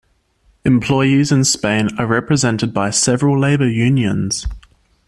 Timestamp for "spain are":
1.43-2.07